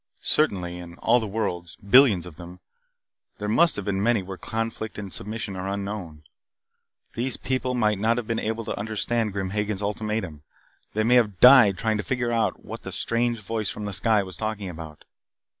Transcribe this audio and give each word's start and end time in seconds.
Certainly, 0.23 0.79
in 0.79 0.95
all 0.95 1.19
the 1.19 1.27
worlds, 1.27 1.75
billions 1.75 2.25
of 2.25 2.37
them, 2.37 2.59
there 3.37 3.47
must 3.47 3.75
be 3.85 3.91
many 3.91 4.23
where 4.23 4.35
conflict 4.35 4.97
and 4.97 5.13
submission 5.13 5.55
are 5.55 5.67
unknown. 5.69 6.23
These 7.13 7.37
people 7.37 7.75
might 7.75 7.99
not 7.99 8.17
have 8.17 8.25
been 8.25 8.39
able 8.39 8.65
to 8.65 8.79
understand 8.79 9.31
Grim 9.31 9.51
Hagen's 9.51 9.83
ultimatum. 9.83 10.41
They 10.95 11.03
may 11.03 11.13
have 11.13 11.39
died 11.39 11.77
trying 11.77 11.97
to 11.97 12.03
figure 12.03 12.31
out 12.31 12.65
what 12.65 12.81
the 12.81 12.91
strange 12.91 13.41
voice 13.41 13.69
from 13.69 13.85
the 13.85 13.93
sky 13.93 14.23
was 14.23 14.35
talking 14.35 14.69
about. 14.69 15.05